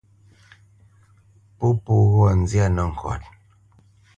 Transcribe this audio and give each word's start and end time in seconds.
Pó 1.57 1.67
po 1.85 1.93
ghɔ̂ 2.13 2.29
nzyâ 2.41 2.65
nəŋkɔt. 2.75 3.21